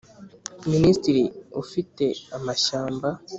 Minisitiri 0.71 1.23
ufite 1.61 2.05
amashyamba 2.37 3.09